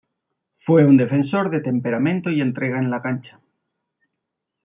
[0.65, 3.39] Fue un defensor de temperamento y entrega en la cancha.